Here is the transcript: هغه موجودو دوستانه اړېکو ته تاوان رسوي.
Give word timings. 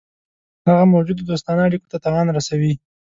هغه 0.67 0.83
موجودو 0.93 1.27
دوستانه 1.29 1.61
اړېکو 1.67 1.91
ته 1.91 1.97
تاوان 2.03 2.27
رسوي. 2.37 2.73